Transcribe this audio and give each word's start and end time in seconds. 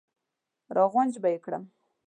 را 0.75 0.83
غونج 0.91 1.13
به 1.21 1.29
یې 1.33 1.39
کړم. 1.45 1.63